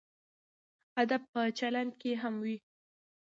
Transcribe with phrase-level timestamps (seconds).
[1.01, 2.57] ادب په چلند کې هم وي.